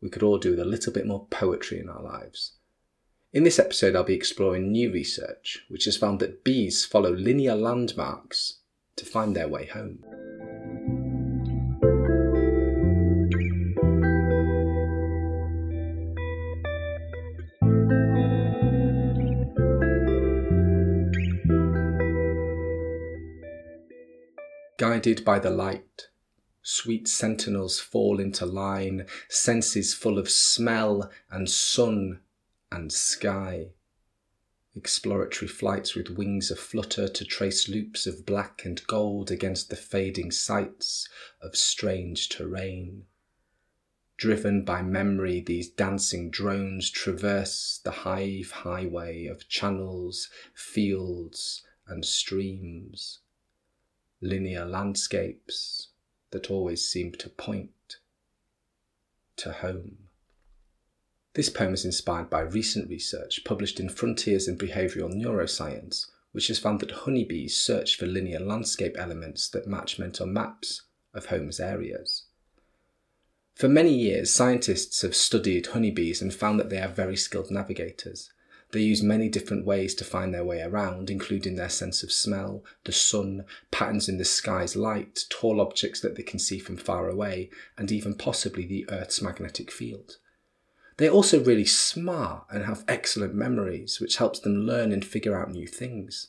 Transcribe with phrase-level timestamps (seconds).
[0.00, 2.52] we could all do with a little bit more poetry in our lives.
[3.32, 7.54] In this episode, I'll be exploring new research which has found that bees follow linear
[7.54, 8.60] landmarks
[8.96, 10.04] to find their way home.
[24.78, 26.08] Guided by the light,
[26.70, 32.20] Sweet sentinels fall into line, senses full of smell and sun
[32.70, 33.70] and sky.
[34.76, 40.30] Exploratory flights with wings aflutter to trace loops of black and gold against the fading
[40.30, 41.08] sights
[41.40, 43.06] of strange terrain.
[44.18, 53.20] Driven by memory, these dancing drones traverse the hive highway of channels, fields, and streams.
[54.20, 55.87] Linear landscapes,
[56.30, 57.96] that always seem to point
[59.36, 60.08] to home.
[61.34, 66.58] This poem is inspired by recent research published in Frontiers in Behavioural Neuroscience, which has
[66.58, 70.82] found that honeybees search for linear landscape elements that match mental maps
[71.14, 72.24] of home's areas.
[73.54, 78.30] For many years, scientists have studied honeybees and found that they are very skilled navigators.
[78.72, 82.62] They use many different ways to find their way around, including their sense of smell,
[82.84, 87.08] the sun, patterns in the sky's light, tall objects that they can see from far
[87.08, 87.48] away,
[87.78, 90.18] and even possibly the Earth's magnetic field.
[90.98, 95.50] They're also really smart and have excellent memories, which helps them learn and figure out
[95.50, 96.28] new things.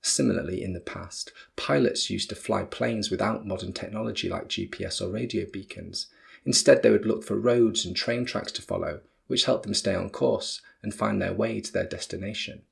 [0.00, 5.10] Similarly, in the past, pilots used to fly planes without modern technology like GPS or
[5.10, 6.06] radio beacons.
[6.44, 9.94] Instead, they would look for roads and train tracks to follow, which helped them stay
[9.94, 12.62] on course and find their way to their destination.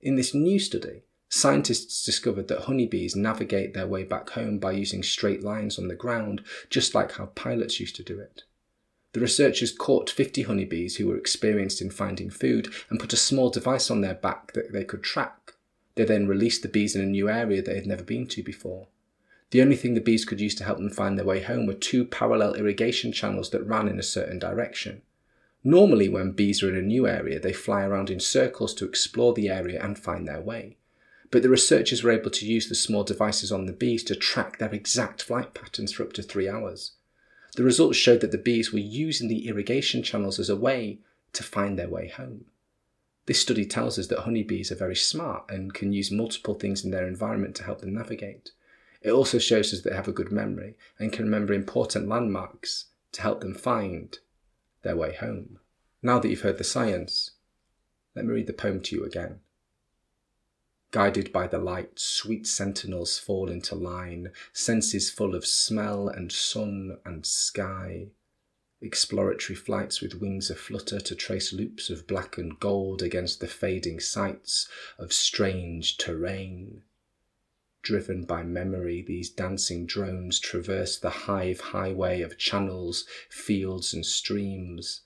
[0.00, 5.02] In this new study, scientists discovered that honeybees navigate their way back home by using
[5.02, 8.44] straight lines on the ground, just like how pilots used to do it.
[9.14, 13.48] The researchers caught 50 honeybees who were experienced in finding food and put a small
[13.48, 15.54] device on their back that they could track.
[15.94, 18.88] They then released the bees in a new area they had never been to before.
[19.52, 21.74] The only thing the bees could use to help them find their way home were
[21.74, 25.02] two parallel irrigation channels that ran in a certain direction.
[25.66, 29.32] Normally, when bees are in a new area, they fly around in circles to explore
[29.32, 30.76] the area and find their way.
[31.30, 34.58] But the researchers were able to use the small devices on the bees to track
[34.58, 36.92] their exact flight patterns for up to three hours.
[37.56, 40.98] The results showed that the bees were using the irrigation channels as a way
[41.32, 42.44] to find their way home.
[43.26, 46.90] This study tells us that honeybees are very smart and can use multiple things in
[46.90, 48.50] their environment to help them navigate.
[49.00, 52.86] It also shows us that they have a good memory and can remember important landmarks
[53.12, 54.18] to help them find
[54.84, 55.58] their way home.
[56.02, 57.32] Now that you've heard the science,
[58.14, 59.40] let me read the poem to you again.
[60.92, 66.98] Guided by the light, sweet sentinels fall into line, senses full of smell and sun
[67.04, 68.10] and sky.
[68.80, 73.98] Exploratory flights with wings aflutter to trace loops of black and gold against the fading
[73.98, 76.82] sights of strange terrain.
[77.84, 85.02] Driven by memory, these dancing drones traverse the hive highway of channels, fields, and streams,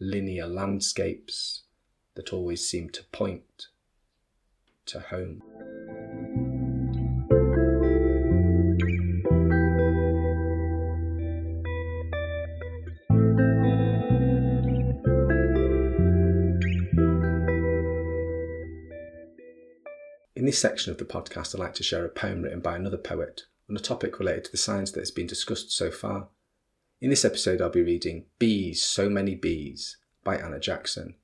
[0.00, 1.62] linear landscapes
[2.16, 3.68] that always seem to point
[4.86, 5.44] to home.
[20.38, 22.96] In this section of the podcast, I'd like to share a poem written by another
[22.96, 26.28] poet on a topic related to the science that has been discussed so far.
[27.00, 31.16] In this episode, I'll be reading Bees, So Many Bees by Anna Jackson.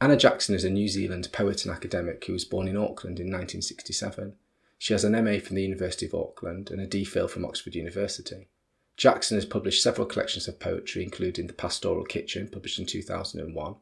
[0.00, 3.26] Anna Jackson is a New Zealand poet and academic who was born in Auckland in
[3.26, 4.34] 1967.
[4.76, 8.48] She has an MA from the University of Auckland and a DPhil from Oxford University.
[8.96, 13.76] Jackson has published several collections of poetry, including The Pastoral Kitchen, published in 2001,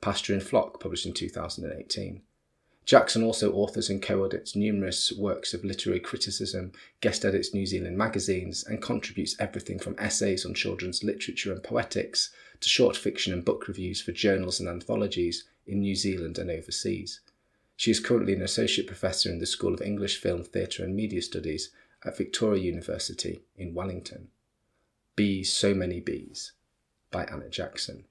[0.00, 2.22] Pasture and Flock, published in 2018.
[2.90, 7.96] Jackson also authors and co edits numerous works of literary criticism, guest edits New Zealand
[7.96, 13.44] magazines, and contributes everything from essays on children's literature and poetics to short fiction and
[13.44, 17.20] book reviews for journals and anthologies in New Zealand and overseas.
[17.76, 21.22] She is currently an associate professor in the School of English, Film, Theatre and Media
[21.22, 21.70] Studies
[22.04, 24.30] at Victoria University in Wellington.
[25.14, 26.54] Bees, so many bees
[27.12, 28.06] by Anna Jackson.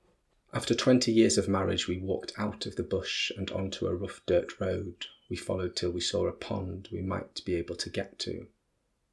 [0.51, 4.23] After 20 years of marriage, we walked out of the bush and onto a rough
[4.25, 5.05] dirt road.
[5.29, 8.47] We followed till we saw a pond we might be able to get to.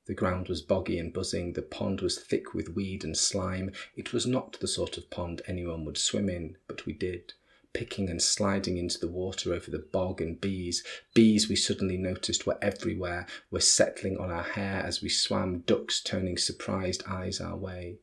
[0.07, 3.73] The ground was boggy and buzzing, the pond was thick with weed and slime.
[3.95, 7.35] It was not the sort of pond anyone would swim in, but we did,
[7.75, 10.83] picking and sliding into the water over the bog and bees.
[11.13, 16.01] Bees we suddenly noticed were everywhere, were settling on our hair as we swam, ducks
[16.01, 17.99] turning surprised eyes our way.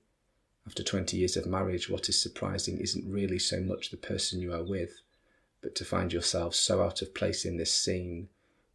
[0.65, 4.53] After 20 years of marriage, what is surprising isn't really so much the person you
[4.53, 5.01] are with,
[5.61, 8.29] but to find yourself so out of place in this scene,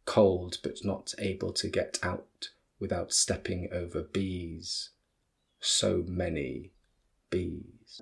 [0.05, 2.49] cold but not able to get out
[2.79, 4.89] without stepping over bees.
[5.59, 6.71] So many
[7.29, 8.01] bees.